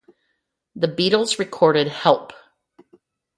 [0.75, 2.33] The Beatles recorded Help!